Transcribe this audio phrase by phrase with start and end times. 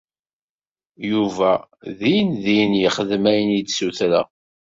[1.09, 1.51] Yuba
[1.99, 4.27] dindin yexdem ayen i d-ssutreɣ.